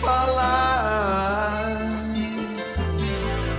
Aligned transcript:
falar. 0.00 1.66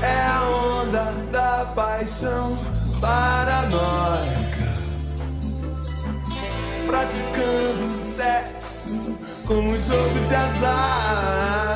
É 0.01 0.21
a 0.27 0.43
onda 0.43 1.13
da 1.31 1.65
paixão 1.75 2.57
paranoica, 3.01 4.73
praticando 6.86 7.96
sexo 8.15 9.18
como 9.46 9.71
um 9.71 9.79
jogo 9.79 10.19
de 10.27 10.36
azar. 10.36 11.66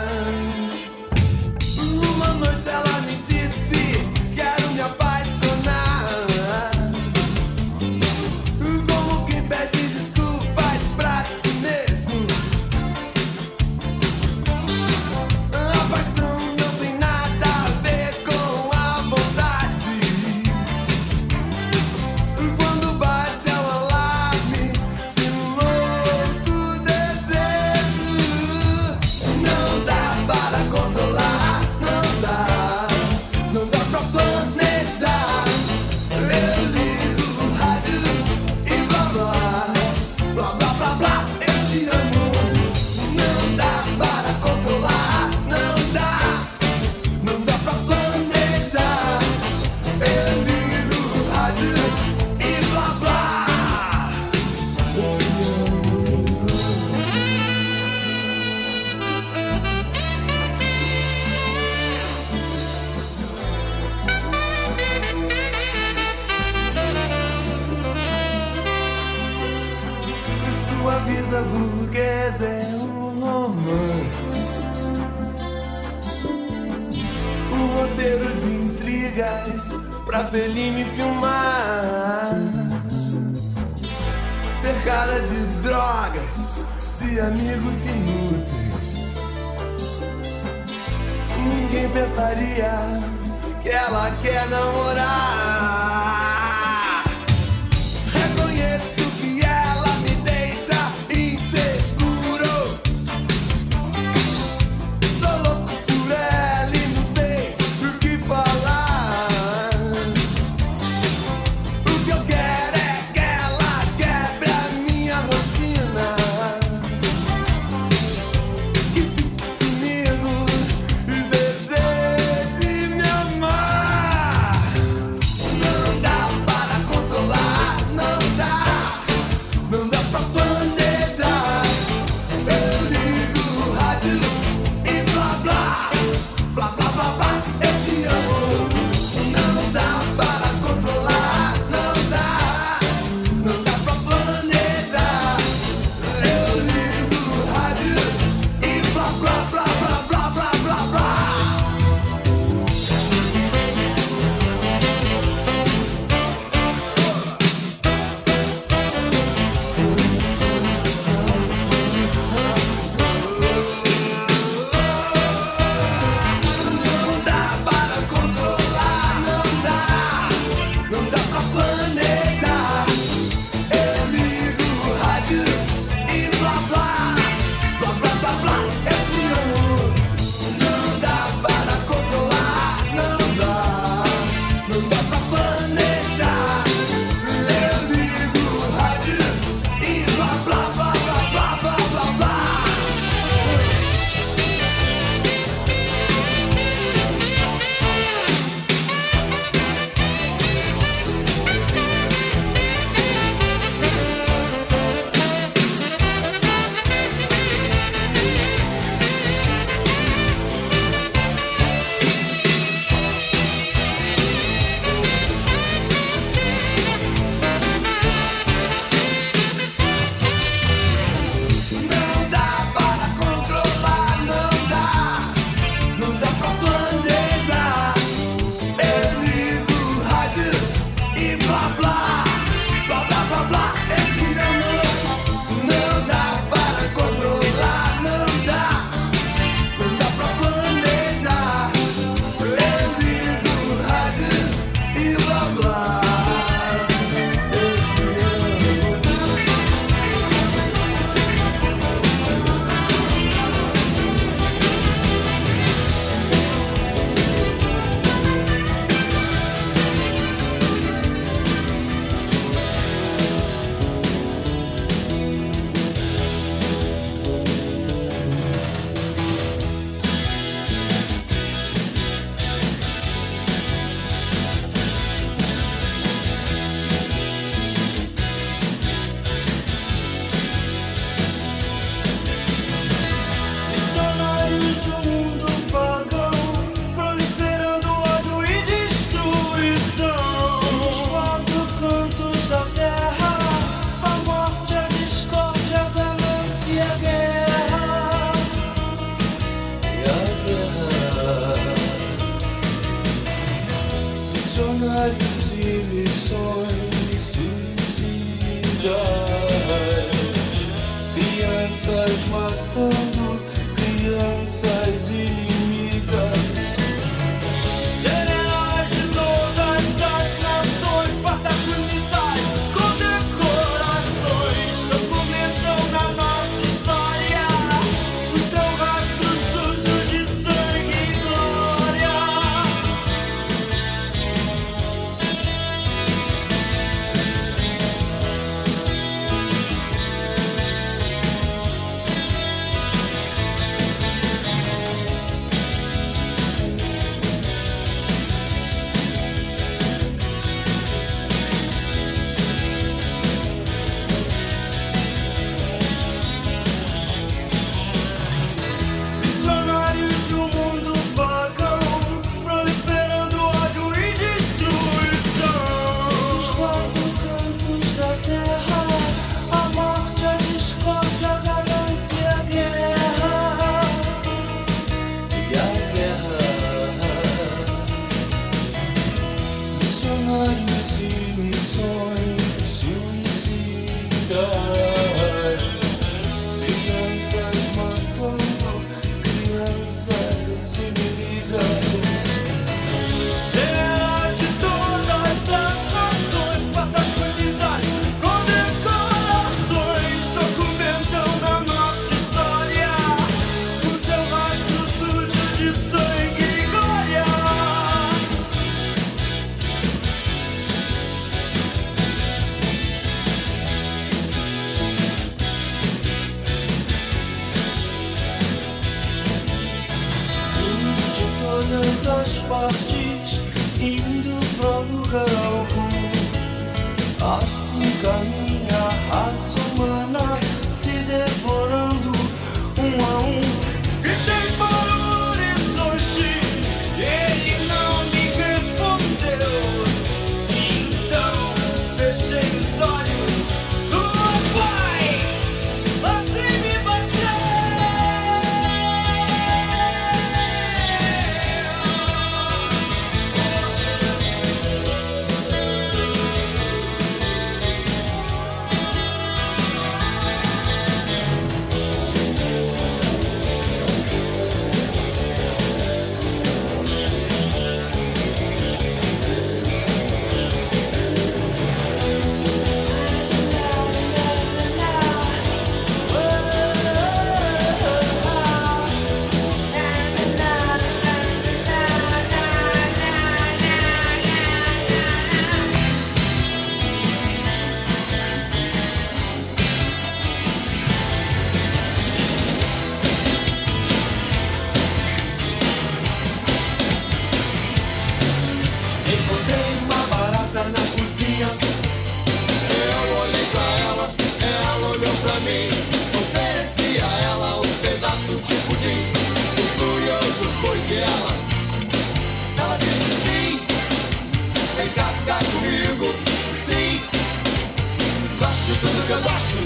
Que 519.12 519.16
eu 519.16 519.22
gosto, 519.24 519.58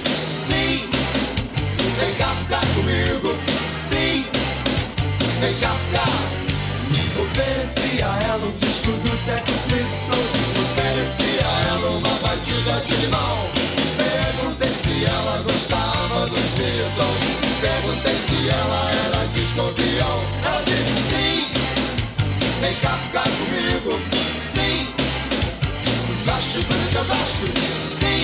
sim. 0.50 0.90
Vem 2.00 2.16
cá 2.16 2.34
ficar 2.42 2.66
comigo, 2.74 3.38
sim. 3.90 4.26
Vem 5.40 5.54
cá 5.60 5.70
ficar. 5.70 6.10
Ofereci 7.22 8.02
a 8.02 8.18
ela 8.28 8.44
um 8.44 8.52
disco 8.58 8.92
do 8.92 9.10
Sex 9.18 9.44
Pistols 9.68 10.32
Ofereci 10.60 11.40
a 11.44 11.68
ela 11.70 11.90
uma 11.92 12.16
batida 12.20 12.82
de 12.86 12.96
limão 12.98 13.50
Perguntei 13.98 14.70
se 14.70 15.06
ela 15.06 15.44
gostava 15.44 16.28
dos 16.28 16.52
Beatles 16.52 17.24
Perguntei 17.62 18.16
se 18.16 18.50
ela 18.50 18.92
era 19.06 19.28
de 19.28 19.42
escorpião 19.42 20.20
Ela 20.44 20.62
disse 20.66 20.96
sim 21.10 21.48
Vem 22.62 22.76
cá 22.76 22.98
ficar 22.98 23.24
comigo 23.24 24.00
Sim 24.54 24.88
Gosto 26.26 26.64
tudo 26.66 26.90
que 26.90 26.96
eu 26.96 27.06
gosto 27.06 27.46
Sim 28.00 28.15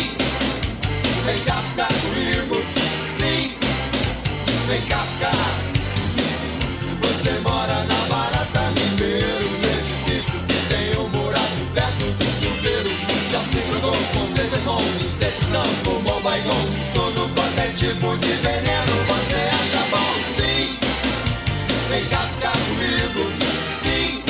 ficar 1.71 1.87
comigo. 1.87 2.63
Sim. 3.17 3.55
Vem 4.67 4.81
cá 4.87 4.97
ficar 4.97 5.31
você 7.01 7.31
mora 7.39 7.83
na 7.85 8.05
Barata 8.09 8.71
Ribeiro. 8.75 9.45
Edifício 9.79 10.39
que 10.47 10.55
tem 10.69 10.99
um 10.99 11.09
buraco 11.09 11.65
perto 11.73 12.05
do 12.05 12.25
chuveiro. 12.25 12.89
Já 13.29 13.39
se 13.39 13.59
drogou 13.69 13.95
com 14.13 14.33
telefone 14.33 15.09
Setizão, 15.09 15.63
fumou 15.83 16.21
baigon 16.21 16.69
Tudo 16.93 17.29
quanto 17.35 17.59
é 17.59 17.67
tipo 17.69 18.17
de 18.17 18.27
veneno 18.27 18.93
Você 19.07 19.35
acha 19.35 19.85
bom? 19.91 20.13
Sim. 20.35 20.77
Vem 21.89 22.05
cá 22.05 22.27
ficar 22.33 22.51
comigo. 22.51 23.31
Sim. 23.83 24.23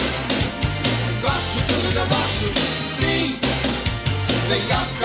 Gosto 1.22 1.64
tudo 1.68 1.92
que 1.92 1.98
eu 1.98 2.06
gosto. 2.06 2.54
Sim. 3.00 3.40
Vem 4.50 4.62
cá 4.68 4.86
ficar 4.92 5.01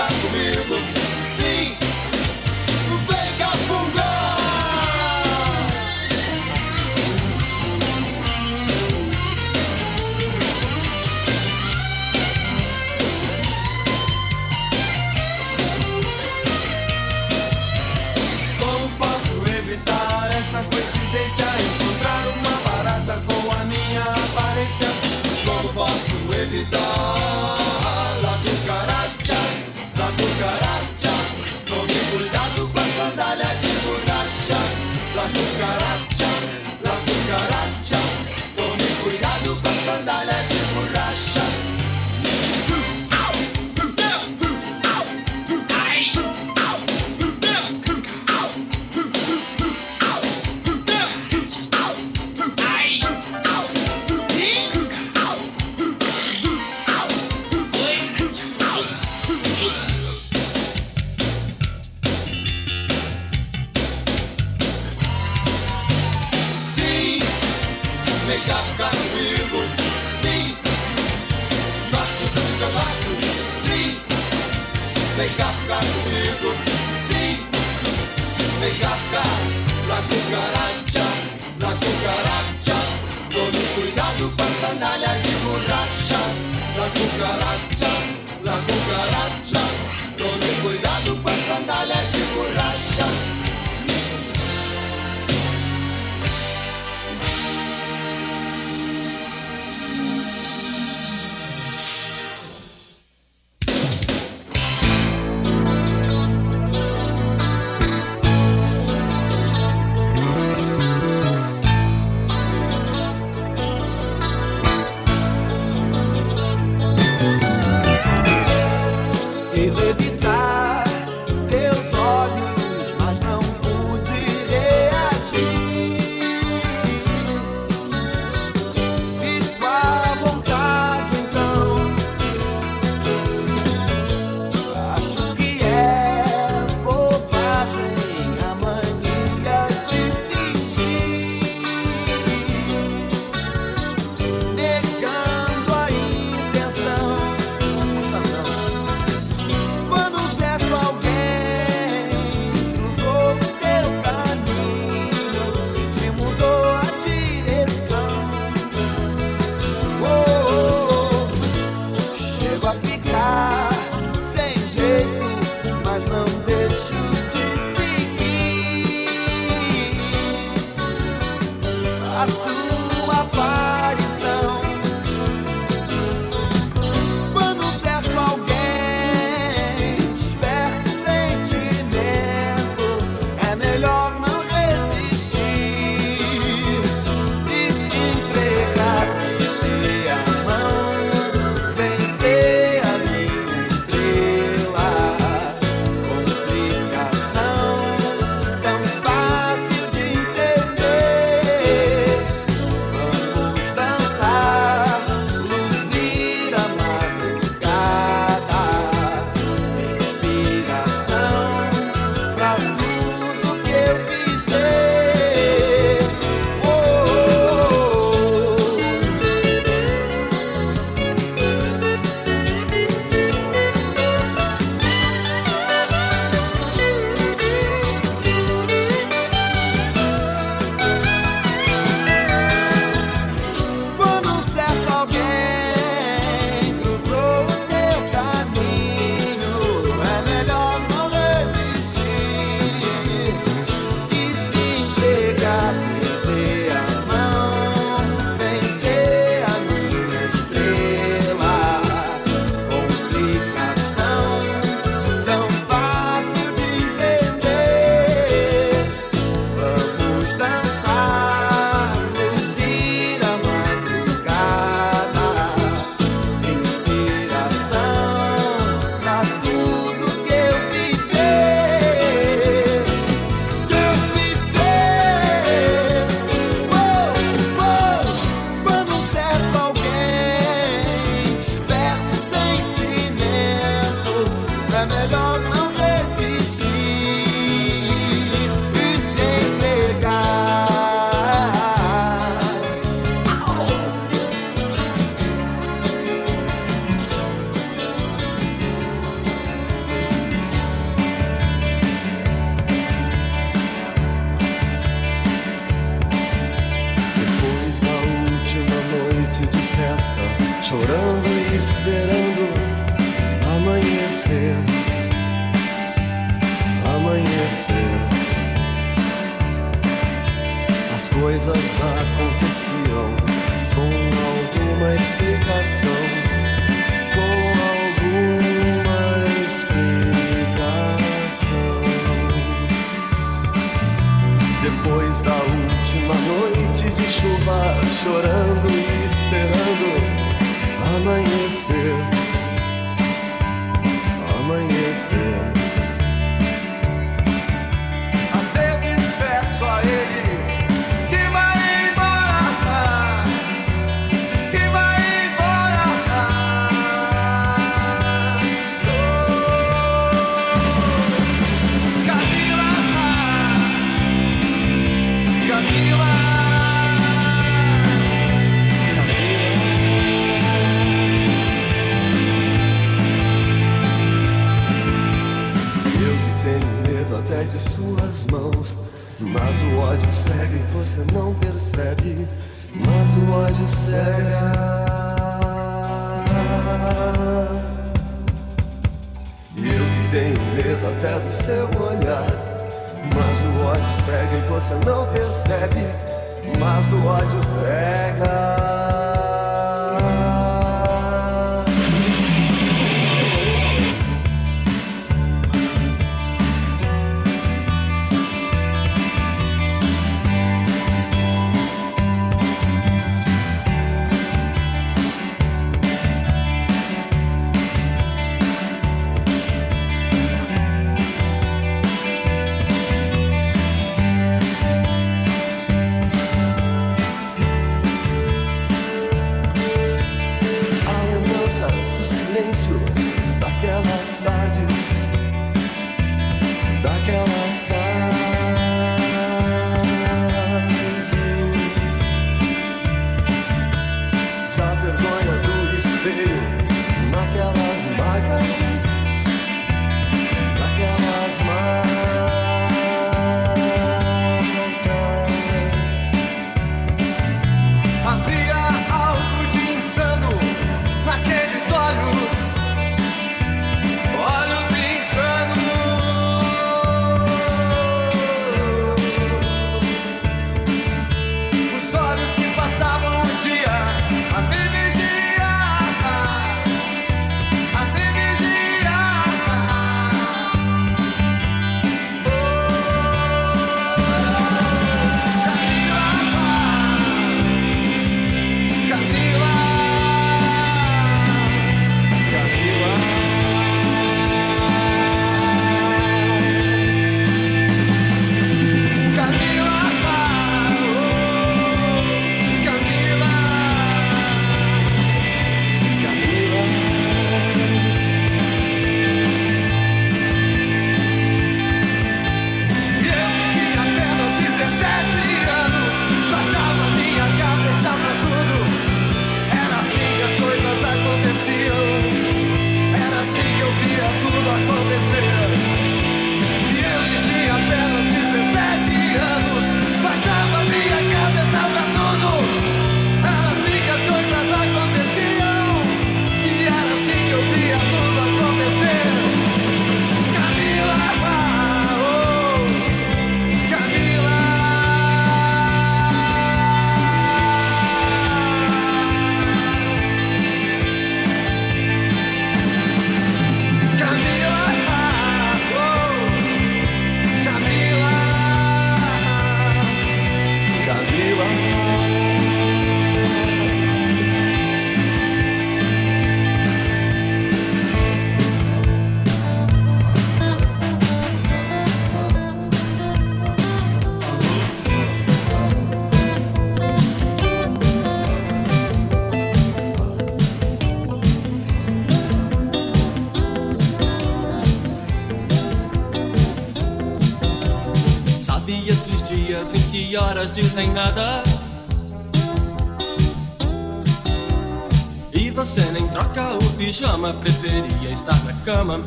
come. 598.67 598.91
I'm 598.91 599.06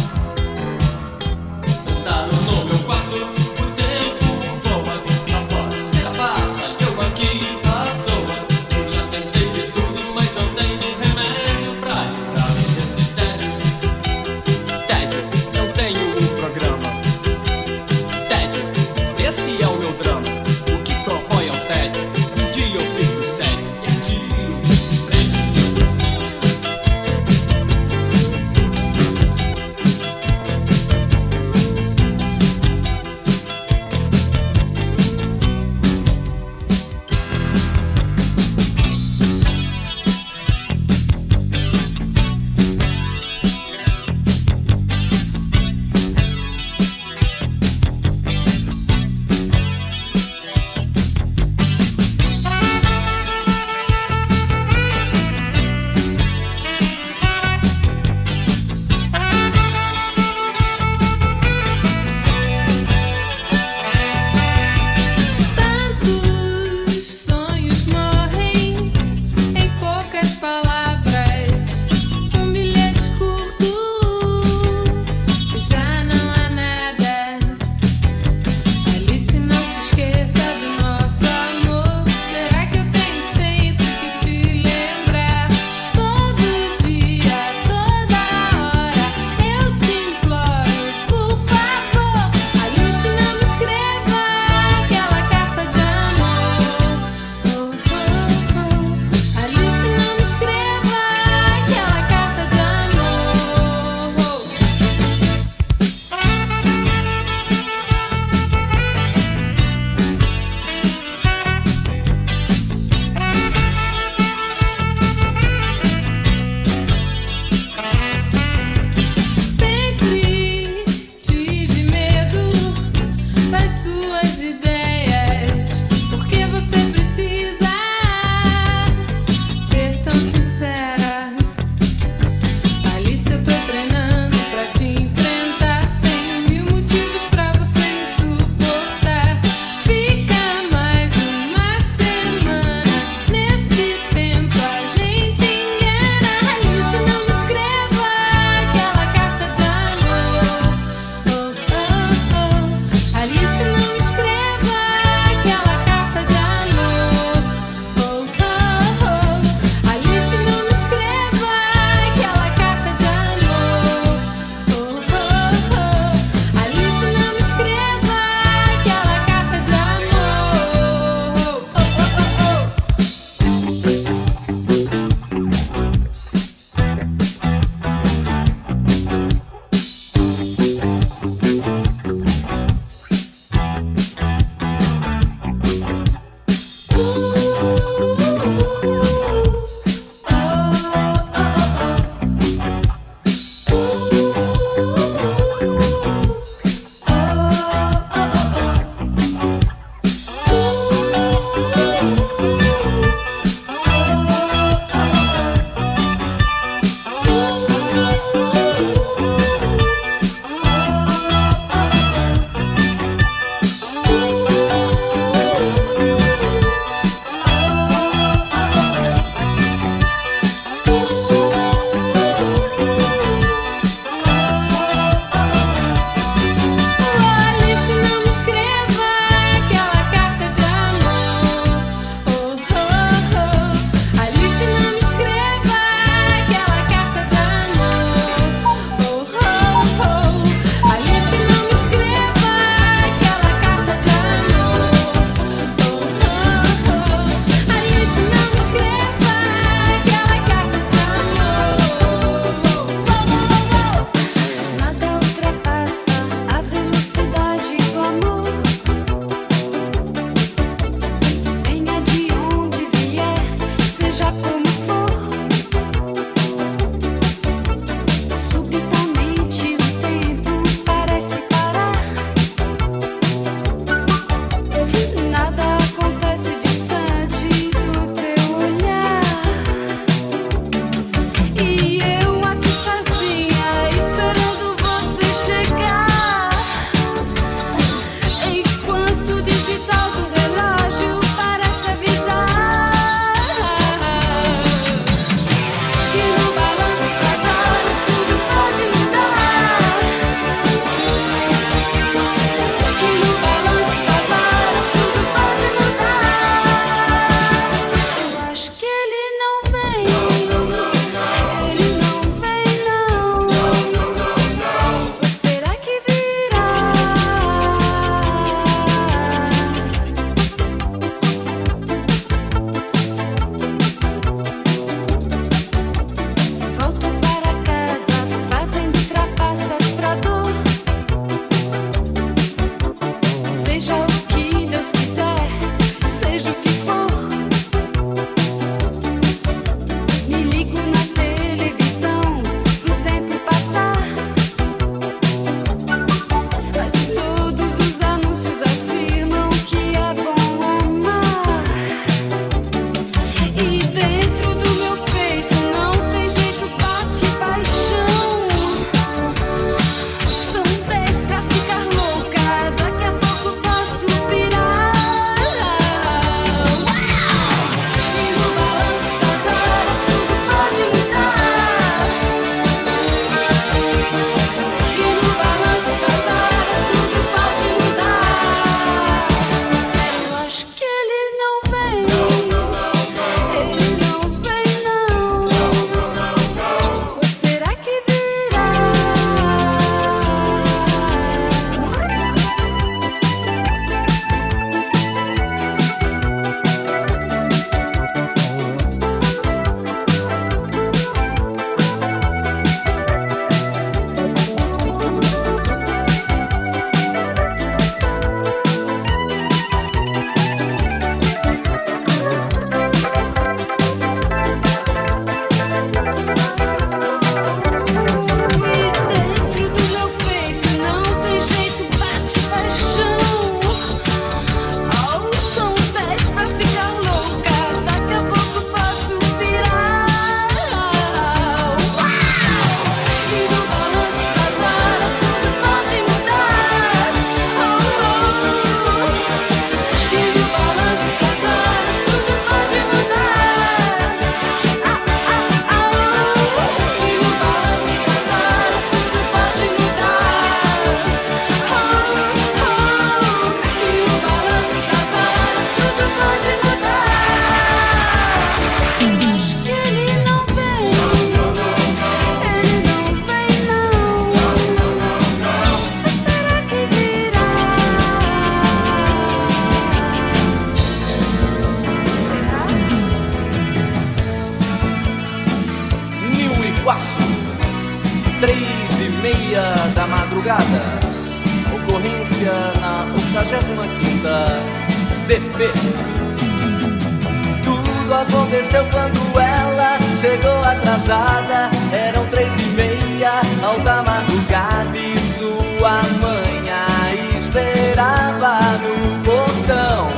quando 488.91 489.39
ela 489.39 489.97
chegou 490.19 490.63
atrasada. 490.63 491.71
Eram 491.91 492.25
três 492.27 492.53
e 492.57 492.65
meia, 492.75 493.41
alta 493.63 494.03
madrugada, 494.03 494.97
e 494.97 495.17
sua 495.37 496.01
mãe 496.21 496.69
a 496.69 497.37
esperava 497.37 498.59
no 498.83 499.23
portão. 499.23 500.09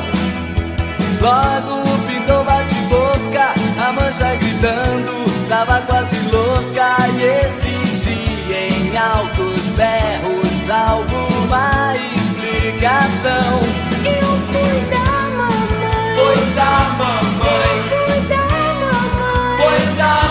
Logo 1.22 1.84
pintou 2.08 2.44
bate-boca, 2.44 3.54
a 3.82 3.92
manja 3.94 4.36
gritando, 4.36 5.48
tava 5.48 5.82
quase 5.82 6.20
louca 6.30 6.98
e 7.16 7.48
exigia 7.48 8.68
em 8.70 8.98
altos 8.98 9.62
berros 9.78 10.70
algo 10.70 11.48
mais 11.50 12.02
explicação. 12.14 13.60
Eu 14.06 14.28
fui 14.48 14.80
da 14.90 15.06
mamãe. 15.38 16.16
Foi 16.16 16.36
da 16.56 16.74
mamãe. 16.98 18.03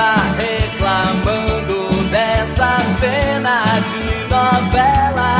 reclamando 0.00 1.92
dessa 2.10 2.78
cena 2.98 3.62
de 3.90 4.24
novela. 4.28 5.36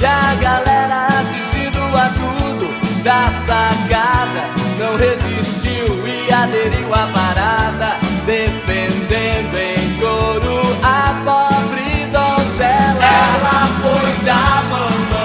E 0.00 0.04
a 0.04 0.34
galera 0.36 1.08
assistindo 1.08 1.80
a 1.96 2.08
tudo 2.10 3.02
da 3.02 3.30
sacada 3.46 4.48
não 4.78 4.96
resistiu 4.96 6.06
e 6.06 6.32
aderiu 6.32 6.94
à 6.94 7.06
parada, 7.08 7.96
defendendo 8.24 9.56
em 9.56 9.98
coro 9.98 10.76
a 10.82 11.12
pobre 11.24 12.06
donzela. 12.06 13.04
Ela 13.04 13.66
foi 13.82 14.24
da 14.24 14.62
mamãe. 14.70 15.19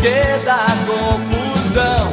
que 0.00 0.44
da 0.44 0.66
confusão. 0.86 2.12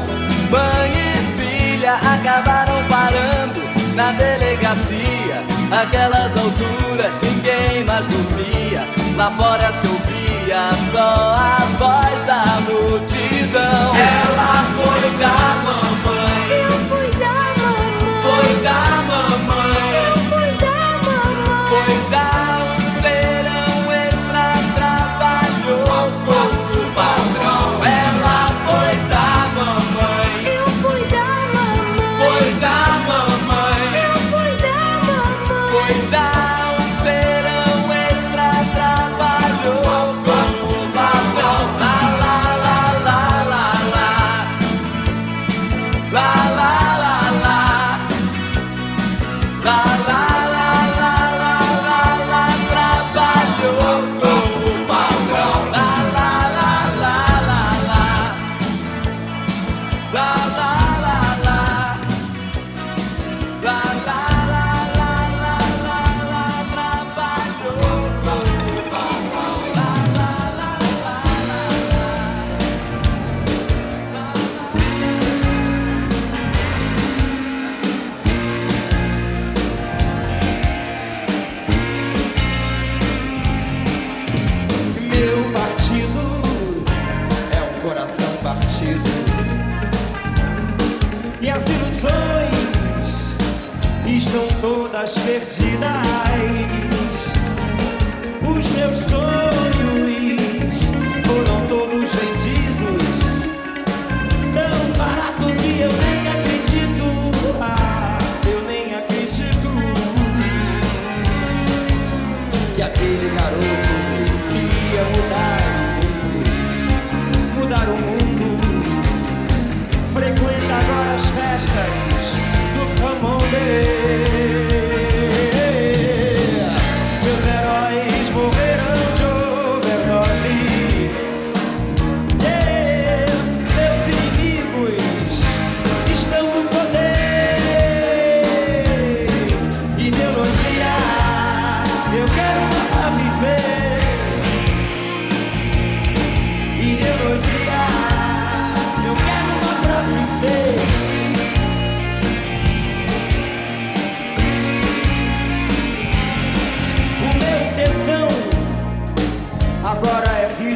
Mãe 0.51 0.91
e 0.91 1.17
filha 1.37 1.95
acabaram 1.95 2.83
parando 2.89 3.61
na 3.95 4.11
delegacia. 4.11 5.43
Aquelas 5.71 6.33
alturas 6.37 7.13
ninguém 7.21 7.83
mais 7.85 8.05
dormia. 8.07 8.87
Lá 9.15 9.31
fora 9.31 9.71
se 9.71 9.87
ouvia 9.87 10.69
só 10.91 11.35
a 11.35 11.57
voz 11.79 12.23
da 12.25 12.45
multidão. 12.61 13.95
Ela 13.95 14.65
foi 14.75 15.09
da 15.17 15.63
mão. 15.63 15.96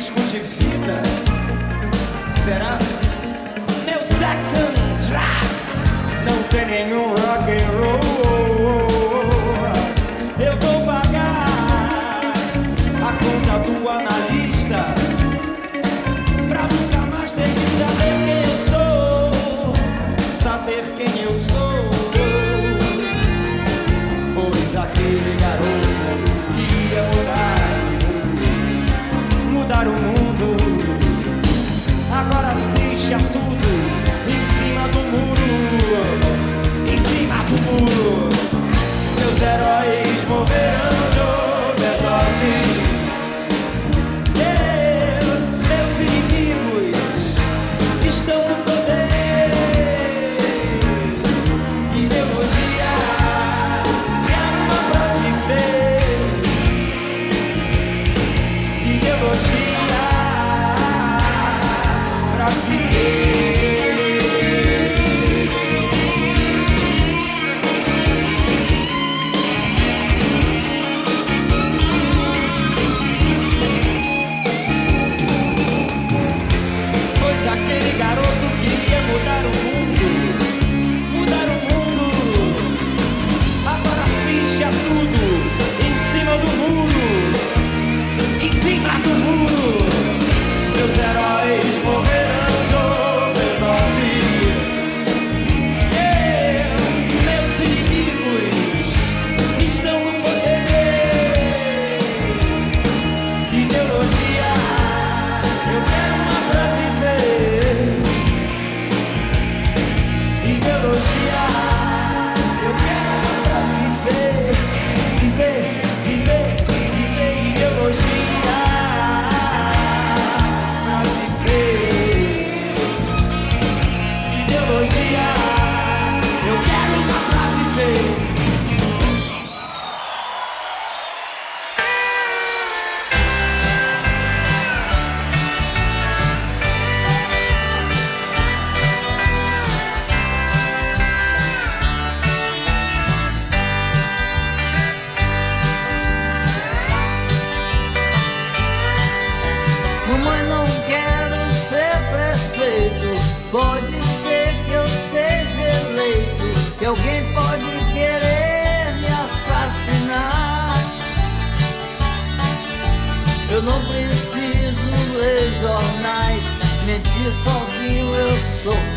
risco 0.02 0.20
de 0.20 0.40
vida. 0.40 1.00
Será? 2.44 2.80
Meu 3.86 4.00
Saxon 4.18 4.72
Drive 5.08 5.52
não 6.26 6.44
tem 6.50 6.66
nenhum. 6.66 7.11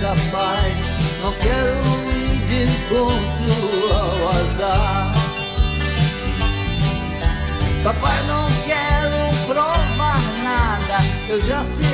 Capaz. 0.04 0.84
Não 1.22 1.32
quero 1.32 1.72
ir 2.12 2.40
de 2.42 2.64
encontro 2.64 3.94
ao 3.94 4.28
azar. 4.28 5.14
Papai, 7.82 8.22
não 8.26 8.46
quero 8.66 9.46
provar 9.46 10.20
nada. 10.42 10.98
Eu 11.28 11.40
já 11.40 11.64
servi 11.64 11.93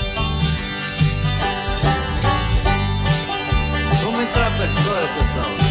Vamos 4.61 4.77
entrar 4.77 5.07
pra 5.07 5.23
história, 5.23 5.70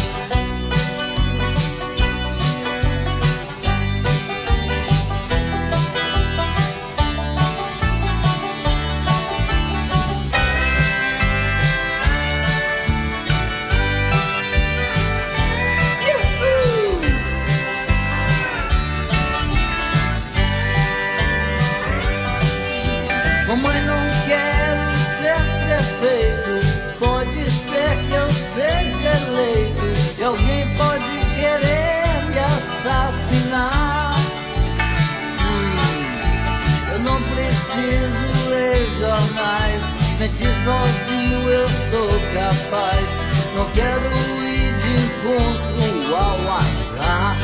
preciso 37.71 38.49
ler 38.49 38.91
jornais. 38.91 39.81
Mentir 40.19 40.51
sozinho 40.63 41.49
eu 41.49 41.69
sou 41.89 42.09
capaz. 42.33 43.09
Não 43.55 43.65
quero 43.71 44.05
ir 44.43 44.73
de 44.75 44.91
encontro 45.05 46.15
ao 46.15 46.57
azar. 46.57 47.37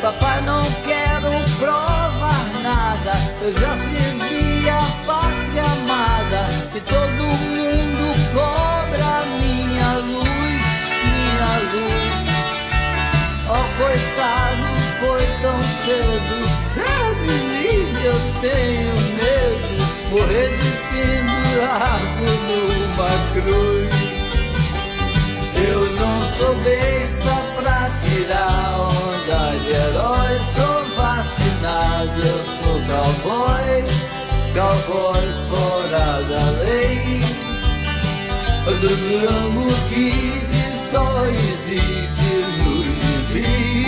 Papai, 0.00 0.40
não 0.42 0.64
quero 0.84 1.30
provar 1.58 2.46
nada. 2.62 3.12
Eu 3.42 3.52
já 3.52 3.76
servi 3.76 4.68
a 4.70 4.82
pátria 5.06 5.64
amada. 5.64 6.46
E 6.74 6.80
todo 6.80 7.24
mundo 7.24 8.14
cobra 8.32 9.26
minha 9.40 9.92
luz, 9.98 10.64
minha 11.04 11.52
luz. 11.72 12.18
Oh, 13.50 13.66
coitado, 13.76 14.66
foi 15.00 15.26
tão 15.42 15.58
cedo. 15.84 16.37
Tenho 18.40 18.94
medo. 19.16 19.78
Morrer 20.10 20.50
de 20.56 20.70
pendurado 20.90 22.24
numa 22.48 23.12
cruz. 23.32 23.98
Eu 25.56 25.80
não 26.00 26.24
sou 26.24 26.54
besta 26.56 27.34
pra 27.56 27.90
tirar 27.90 28.80
onda 28.80 29.58
de 29.58 29.70
herói. 29.70 30.38
Sou 30.38 30.78
vacinado, 30.96 32.20
eu 32.20 32.40
sou 32.44 32.78
cowboy, 32.86 33.84
cowboy 34.54 35.26
fora 35.48 36.22
da 36.22 36.50
lei. 36.62 37.20
do 38.64 38.88
Durango 38.88 39.68
Kid 39.88 40.46
só 40.90 41.24
existe 41.26 42.32
no 42.58 42.82
gibi. 42.84 43.87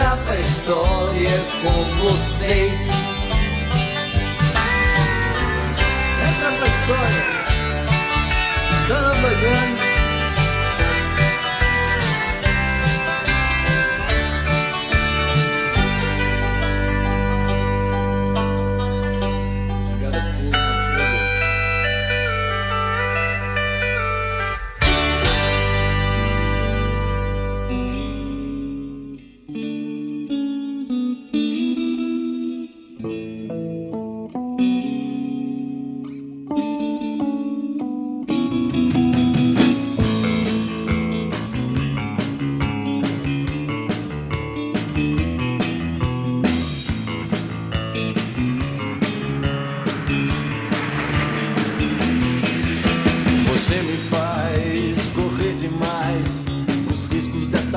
entrar 0.00 0.16
pra 0.16 0.40
história 0.40 1.30
com 1.60 1.84
vocês. 2.00 2.88
Entra 6.26 6.52
pra 6.58 6.68
história. 6.68 7.24
Samba 8.86 9.28
Gun. 9.28 9.89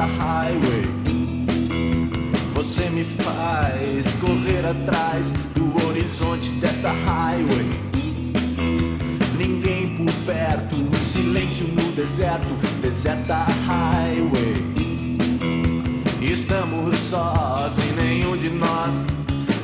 Desta 0.04 0.06
highway. 0.06 0.86
Você 2.54 2.89
me 2.89 3.04
faz 3.04 4.14
correr 4.20 4.66
atrás 4.66 5.32
do 5.56 5.88
horizonte 5.88 6.51
desta 6.51 6.91
highway. 6.91 7.66
Ninguém 9.38 9.95
por 9.95 10.12
perto, 10.26 10.76
silêncio 11.06 11.68
no 11.68 11.91
deserto, 11.93 12.54
deserta 12.82 13.45
highway. 13.66 14.74
Estamos 16.22 16.95
sós 16.95 17.74
e 17.78 17.93
nenhum 18.01 18.38
de 18.38 18.49
nós 18.49 19.06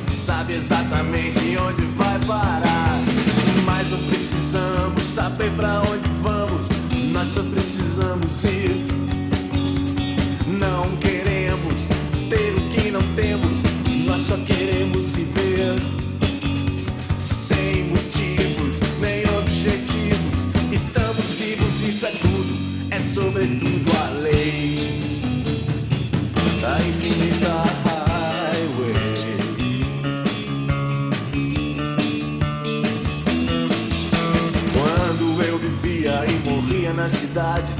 sabe 0.06 0.54
exatamente 0.54 1.56
onde 1.56 1.84
vai 1.96 2.18
parar. 2.26 2.98
Mas 3.64 3.90
não 3.90 3.98
precisamos 3.98 5.02
saber 5.02 5.50
pra 5.52 5.80
onde 5.80 6.08
vamos, 6.22 6.66
nós 7.12 7.28
só 7.28 7.42
precisamos 7.42 8.44
ir. 8.44 8.99
Não 10.72 10.96
queremos 10.98 11.84
ter 12.28 12.54
o 12.54 12.68
que 12.68 12.92
não 12.92 13.02
temos, 13.14 13.56
nós 14.06 14.22
só 14.22 14.36
queremos 14.36 15.10
viver. 15.10 15.74
Sem 17.26 17.86
motivos 17.86 18.78
nem 19.00 19.24
objetivos, 19.36 20.46
estamos 20.70 21.24
vivos, 21.34 21.82
isso 21.82 22.06
é 22.06 22.12
tudo, 22.12 22.54
é 22.92 23.00
sobretudo 23.00 23.90
a 24.00 24.10
lei 24.10 24.78
da 26.62 26.78
infinita 26.86 27.64
highway. 27.84 29.36
Quando 34.72 35.42
eu 35.42 35.58
vivia 35.58 36.24
e 36.28 36.48
morria 36.48 36.92
na 36.92 37.08
cidade, 37.08 37.79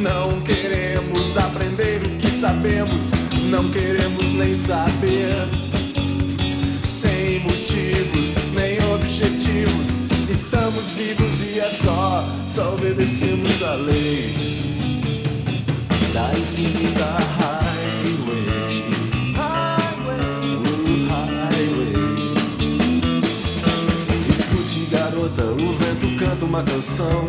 Não 0.00 0.40
queremos 0.42 1.36
aprender 1.36 2.00
o 2.04 2.16
que 2.18 2.30
sabemos, 2.30 3.02
não 3.50 3.68
queremos 3.68 4.24
nem 4.32 4.54
saber. 4.54 5.48
Sem 6.84 7.40
motivos 7.40 8.32
nem 8.54 8.78
objetivos, 8.94 9.90
estamos 10.30 10.92
vivos 10.92 11.40
e 11.40 11.58
é 11.58 11.68
só, 11.68 12.24
só 12.48 12.74
obedecemos 12.74 13.60
a 13.60 13.74
lei 13.74 14.58
da 16.12 16.30
infinita 16.30 17.18
highway. 17.40 18.84
Highway, 19.34 21.08
highway. 21.08 21.92
Escute, 24.28 24.90
garota, 24.92 25.42
o 25.42 25.76
vento 25.76 26.24
canta 26.24 26.44
uma 26.44 26.62
canção. 26.62 27.28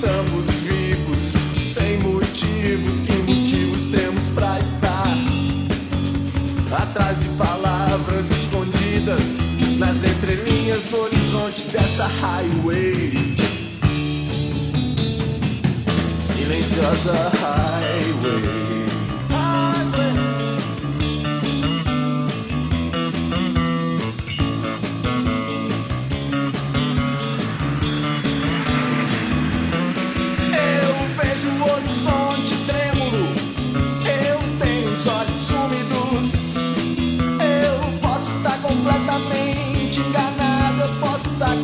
Estamos 0.00 0.46
vivos, 0.62 1.32
sem 1.60 1.98
motivos. 1.98 3.00
Que 3.00 3.12
motivos 3.14 3.88
temos 3.88 4.28
pra 4.30 4.60
estar? 4.60 5.08
Atrás 6.70 7.18
de 7.20 7.28
palavras 7.30 8.30
escondidas 8.30 9.20
nas 9.76 10.04
entrelinhas 10.04 10.84
do 10.84 11.00
horizonte 11.00 11.62
dessa 11.72 12.06
highway. 12.06 13.12
Silenciosa 16.20 17.32
highway. 17.40 18.87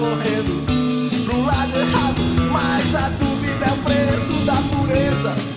Correndo 0.04 1.24
pro 1.24 1.42
lado 1.42 1.78
errado. 1.78 2.20
Mas 2.52 2.94
a 2.94 3.08
dúvida 3.08 3.66
é 3.66 3.72
o 3.72 3.76
preço 3.78 4.32
da 4.44 4.54
pureza. 4.54 5.53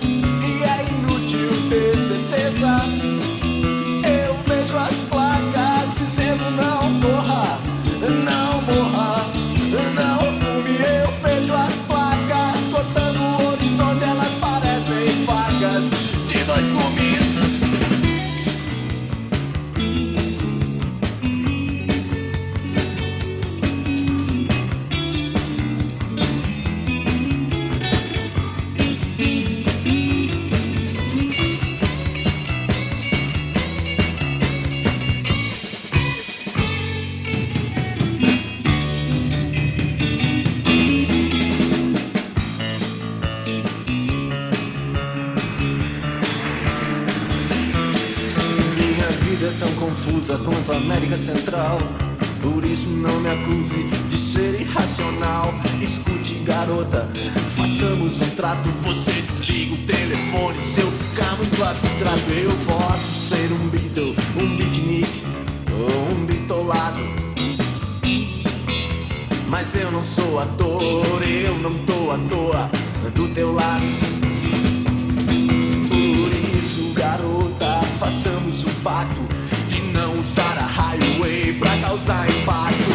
causar 81.88 82.28
impacto. 82.28 82.92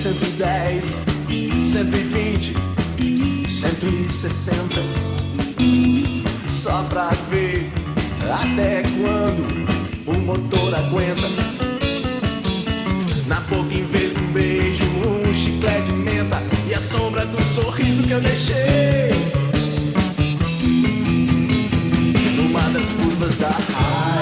110, 0.00 0.84
120, 1.64 2.54
160. 3.48 4.80
Só 6.48 6.84
pra 6.84 7.10
ver 7.30 7.68
até 8.22 8.82
quando 8.96 9.66
o 10.06 10.14
motor 10.24 10.74
aguenta. 10.74 11.28
Na 13.26 13.40
boca 13.40 13.74
em 13.74 13.84
vez 13.84 14.14
de 14.14 14.20
um 14.20 14.32
beijo, 14.32 14.84
um 14.84 15.34
chiclete 15.34 15.86
de 15.86 15.92
menta 15.92 16.40
e 16.68 16.74
a 16.74 16.80
sombra 16.80 17.26
do 17.26 17.42
sorriso 17.42 18.04
que 18.04 18.12
eu 18.12 18.20
deixei. 18.20 19.10
Numa 22.36 22.62
das 22.70 22.84
curvas 22.92 23.36
da 23.36 23.48
raiva. 23.48 24.17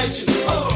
fight 0.00 0.18
you. 0.20 0.26
Oh. 0.48 0.69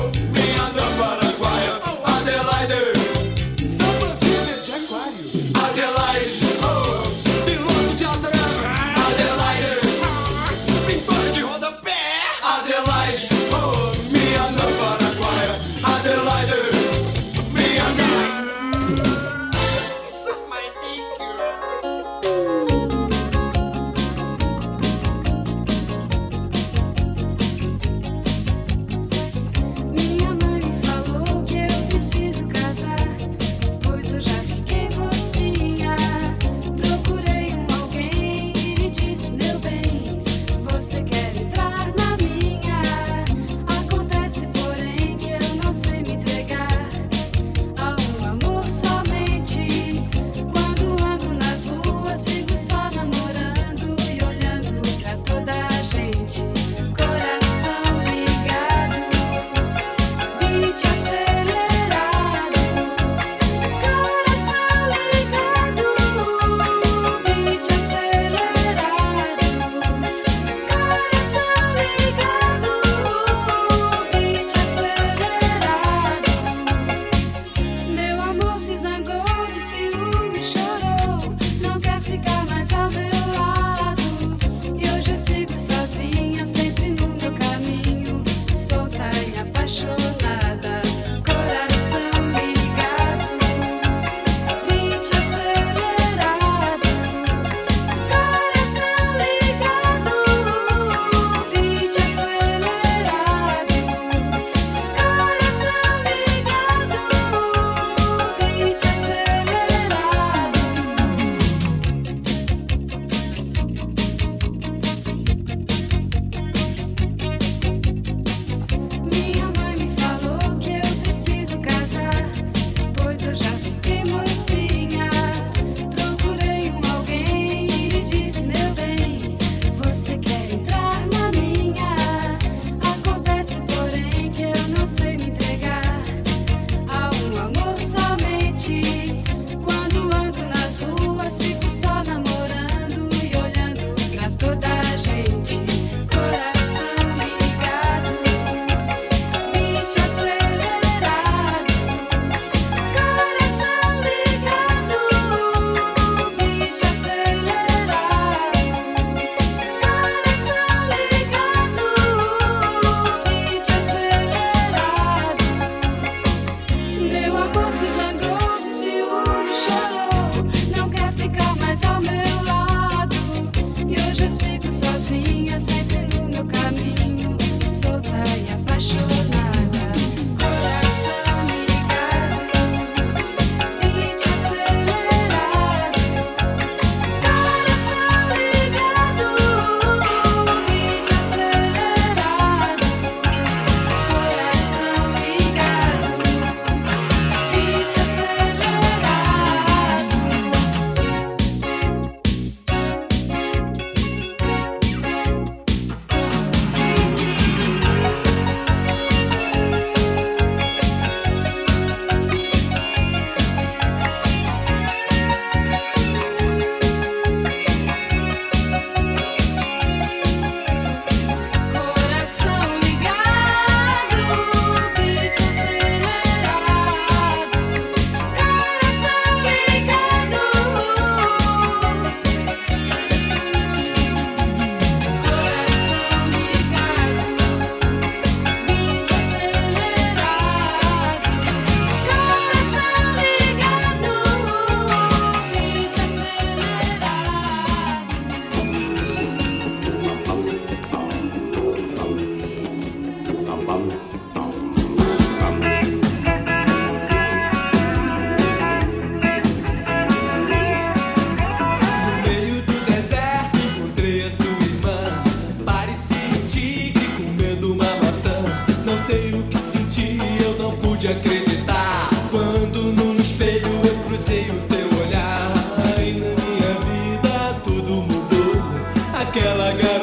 ela 279.46 279.72
ganha. 279.72 279.93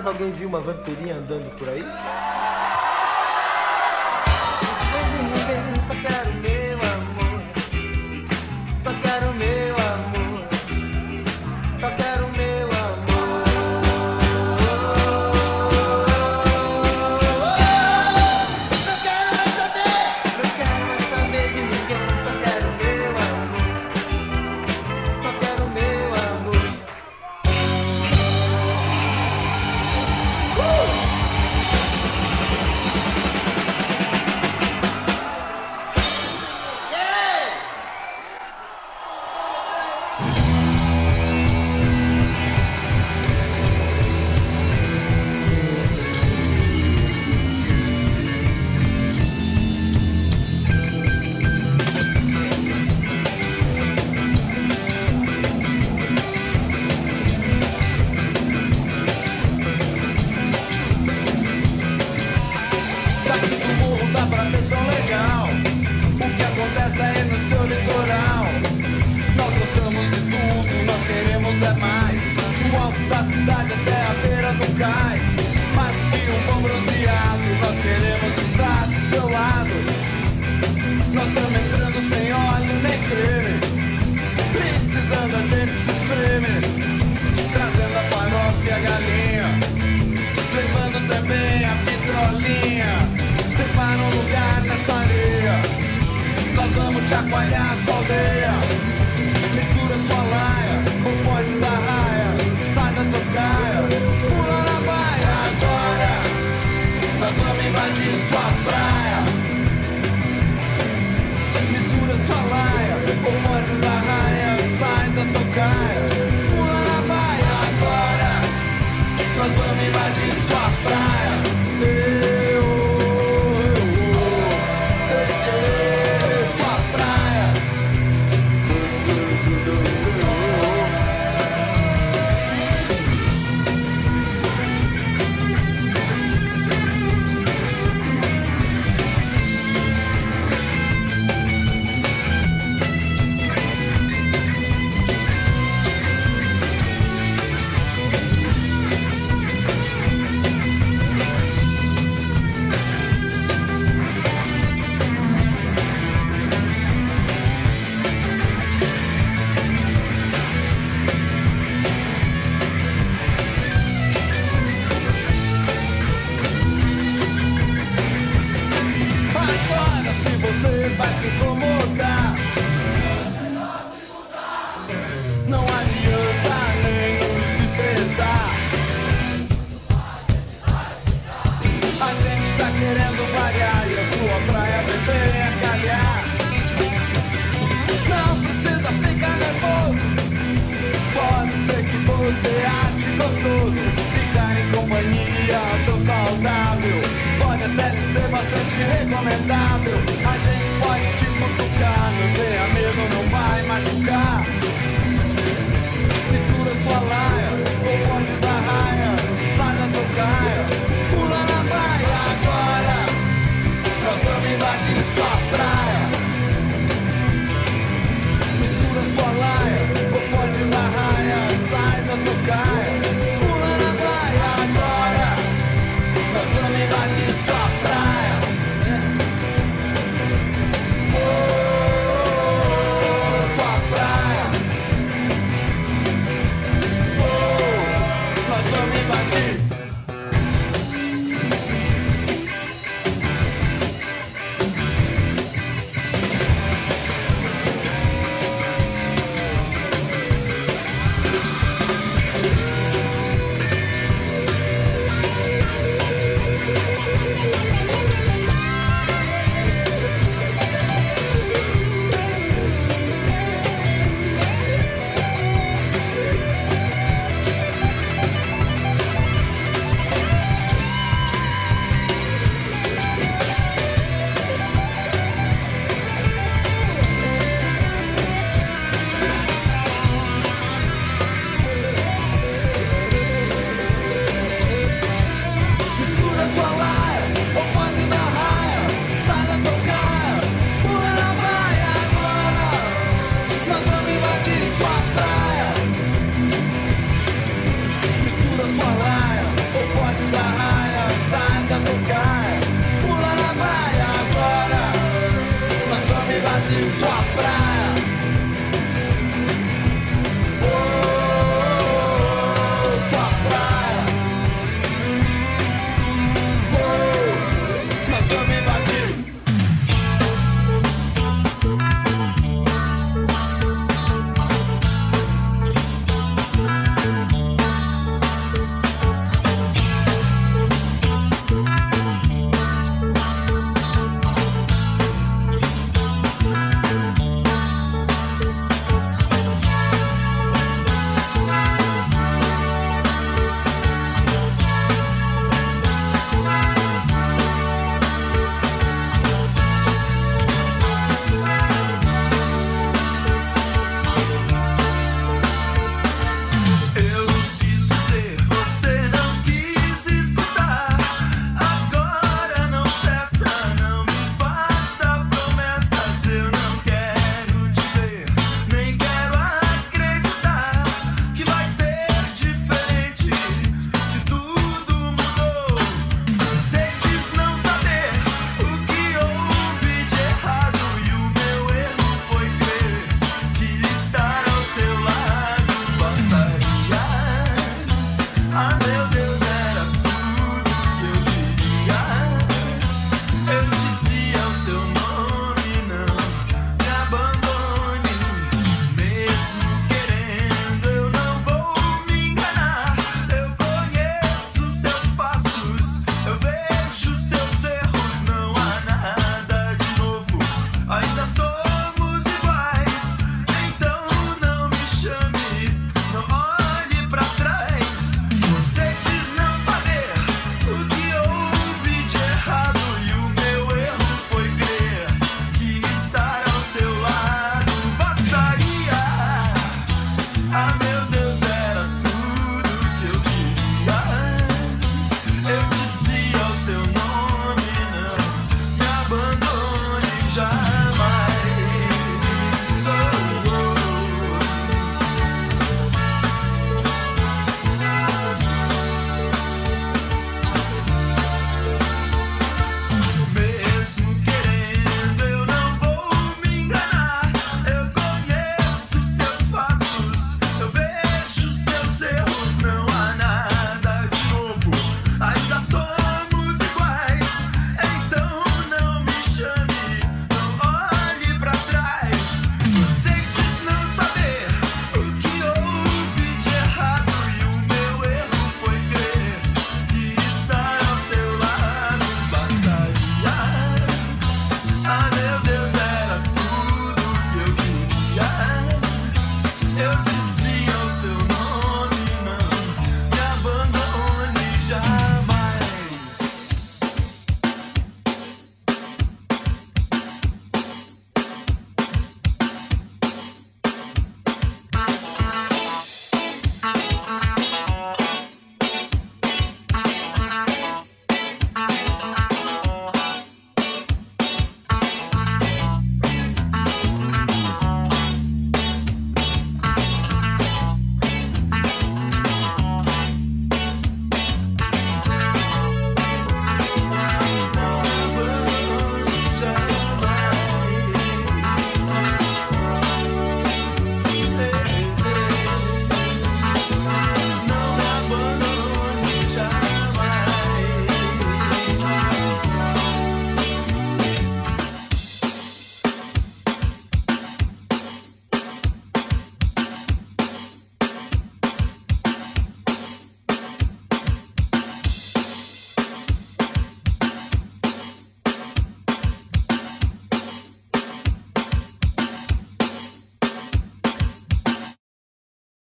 Acaso 0.00 0.08
alguém 0.08 0.32
viu 0.32 0.48
uma 0.48 0.60
vampirinha 0.60 1.16
andando 1.16 1.50
por 1.58 1.68
aí? 1.68 1.99